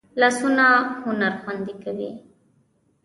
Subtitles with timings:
[0.21, 0.65] لاسونه
[1.05, 2.09] هنر خوندي کوي